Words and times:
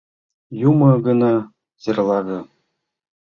Юмо 0.69 0.89
гына 1.05 1.33
серлаге. 1.81 2.39